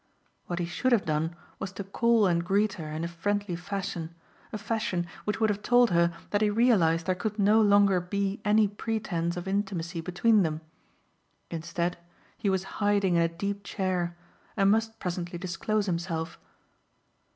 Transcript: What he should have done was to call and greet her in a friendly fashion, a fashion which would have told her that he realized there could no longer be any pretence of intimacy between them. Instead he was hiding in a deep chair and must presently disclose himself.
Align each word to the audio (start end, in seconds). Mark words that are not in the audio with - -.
What 0.47 0.57
he 0.57 0.65
should 0.65 0.91
have 0.93 1.05
done 1.05 1.35
was 1.59 1.71
to 1.73 1.83
call 1.83 2.25
and 2.25 2.43
greet 2.43 2.73
her 2.81 2.87
in 2.91 3.03
a 3.03 3.07
friendly 3.07 3.55
fashion, 3.55 4.15
a 4.51 4.57
fashion 4.57 5.05
which 5.25 5.39
would 5.39 5.51
have 5.51 5.61
told 5.61 5.91
her 5.91 6.11
that 6.31 6.41
he 6.41 6.49
realized 6.49 7.05
there 7.05 7.13
could 7.13 7.37
no 7.37 7.61
longer 7.61 7.99
be 8.01 8.41
any 8.43 8.67
pretence 8.67 9.37
of 9.37 9.47
intimacy 9.47 10.01
between 10.01 10.41
them. 10.41 10.61
Instead 11.51 11.99
he 12.35 12.49
was 12.49 12.63
hiding 12.81 13.13
in 13.13 13.21
a 13.21 13.27
deep 13.27 13.63
chair 13.63 14.17
and 14.57 14.71
must 14.71 14.97
presently 14.99 15.37
disclose 15.37 15.85
himself. 15.85 16.39